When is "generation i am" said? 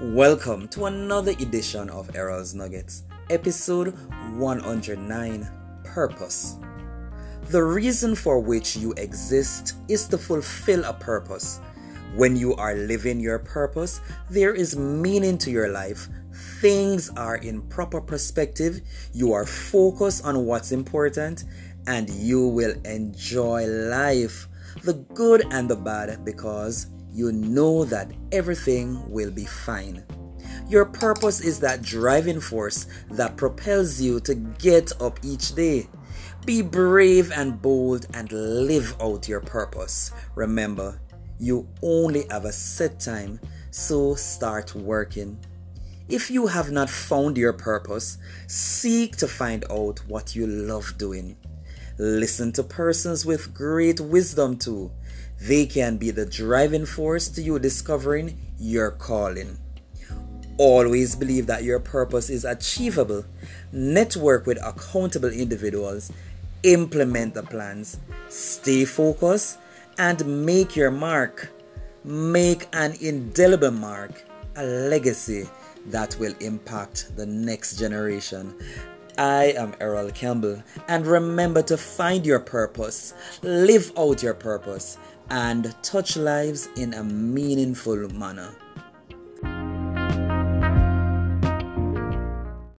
77.78-79.74